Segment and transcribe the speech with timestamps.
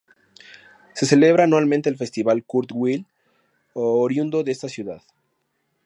[0.95, 3.05] Se celebra anualmente el Festival Kurt Weill,
[3.75, 5.03] oriundo de esa ciudad.